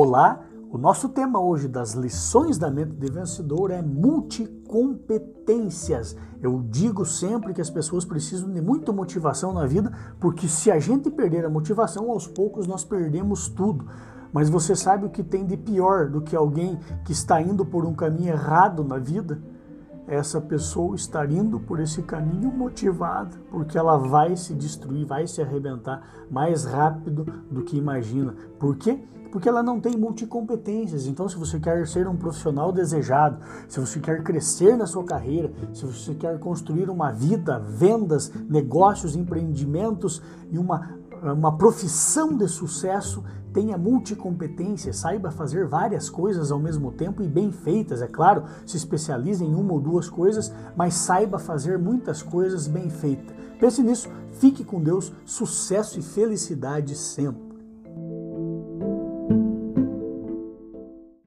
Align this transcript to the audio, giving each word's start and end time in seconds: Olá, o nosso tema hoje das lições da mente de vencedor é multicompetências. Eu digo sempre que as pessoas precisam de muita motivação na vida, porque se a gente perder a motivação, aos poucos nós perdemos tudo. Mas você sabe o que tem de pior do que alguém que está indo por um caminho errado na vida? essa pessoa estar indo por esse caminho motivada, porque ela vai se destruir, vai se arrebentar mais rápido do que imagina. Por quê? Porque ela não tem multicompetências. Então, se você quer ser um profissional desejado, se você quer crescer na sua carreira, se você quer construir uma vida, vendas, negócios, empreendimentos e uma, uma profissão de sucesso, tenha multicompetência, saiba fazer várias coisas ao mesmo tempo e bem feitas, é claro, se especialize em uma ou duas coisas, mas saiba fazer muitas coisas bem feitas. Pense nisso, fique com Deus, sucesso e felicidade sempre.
Olá, 0.00 0.44
o 0.70 0.78
nosso 0.78 1.08
tema 1.08 1.40
hoje 1.40 1.66
das 1.66 1.94
lições 1.94 2.56
da 2.56 2.70
mente 2.70 2.92
de 2.92 3.10
vencedor 3.10 3.72
é 3.72 3.82
multicompetências. 3.82 6.14
Eu 6.40 6.62
digo 6.70 7.04
sempre 7.04 7.52
que 7.52 7.60
as 7.60 7.68
pessoas 7.68 8.04
precisam 8.04 8.48
de 8.52 8.60
muita 8.60 8.92
motivação 8.92 9.52
na 9.52 9.66
vida, 9.66 9.92
porque 10.20 10.46
se 10.46 10.70
a 10.70 10.78
gente 10.78 11.10
perder 11.10 11.44
a 11.44 11.50
motivação, 11.50 12.12
aos 12.12 12.28
poucos 12.28 12.64
nós 12.64 12.84
perdemos 12.84 13.48
tudo. 13.48 13.86
Mas 14.32 14.48
você 14.48 14.76
sabe 14.76 15.04
o 15.04 15.10
que 15.10 15.24
tem 15.24 15.44
de 15.44 15.56
pior 15.56 16.08
do 16.08 16.20
que 16.20 16.36
alguém 16.36 16.78
que 17.04 17.10
está 17.10 17.42
indo 17.42 17.66
por 17.66 17.84
um 17.84 17.92
caminho 17.92 18.28
errado 18.28 18.84
na 18.84 18.98
vida? 18.98 19.42
essa 20.08 20.40
pessoa 20.40 20.96
estar 20.96 21.30
indo 21.30 21.60
por 21.60 21.78
esse 21.78 22.02
caminho 22.02 22.50
motivada, 22.50 23.36
porque 23.50 23.76
ela 23.76 23.98
vai 23.98 24.34
se 24.36 24.54
destruir, 24.54 25.04
vai 25.04 25.26
se 25.26 25.42
arrebentar 25.42 26.02
mais 26.30 26.64
rápido 26.64 27.24
do 27.50 27.62
que 27.62 27.76
imagina. 27.76 28.34
Por 28.58 28.76
quê? 28.76 28.98
Porque 29.30 29.48
ela 29.48 29.62
não 29.62 29.80
tem 29.80 29.96
multicompetências. 29.96 31.06
Então, 31.06 31.28
se 31.28 31.36
você 31.36 31.60
quer 31.60 31.86
ser 31.86 32.08
um 32.08 32.16
profissional 32.16 32.72
desejado, 32.72 33.38
se 33.68 33.78
você 33.78 34.00
quer 34.00 34.22
crescer 34.22 34.76
na 34.76 34.86
sua 34.86 35.04
carreira, 35.04 35.52
se 35.72 35.84
você 35.84 36.14
quer 36.14 36.38
construir 36.38 36.88
uma 36.88 37.10
vida, 37.10 37.58
vendas, 37.58 38.32
negócios, 38.48 39.14
empreendimentos 39.14 40.22
e 40.50 40.58
uma, 40.58 40.96
uma 41.22 41.56
profissão 41.56 42.36
de 42.36 42.48
sucesso, 42.48 43.22
tenha 43.52 43.76
multicompetência, 43.76 44.92
saiba 44.92 45.30
fazer 45.30 45.66
várias 45.66 46.08
coisas 46.08 46.50
ao 46.50 46.58
mesmo 46.58 46.92
tempo 46.92 47.22
e 47.22 47.28
bem 47.28 47.50
feitas, 47.50 48.02
é 48.02 48.06
claro, 48.06 48.44
se 48.66 48.76
especialize 48.76 49.44
em 49.44 49.54
uma 49.54 49.72
ou 49.72 49.80
duas 49.80 50.08
coisas, 50.08 50.52
mas 50.76 50.94
saiba 50.94 51.38
fazer 51.38 51.78
muitas 51.78 52.22
coisas 52.22 52.66
bem 52.66 52.90
feitas. 52.90 53.36
Pense 53.58 53.82
nisso, 53.82 54.08
fique 54.32 54.62
com 54.62 54.80
Deus, 54.80 55.12
sucesso 55.24 55.98
e 55.98 56.02
felicidade 56.02 56.94
sempre. 56.94 57.47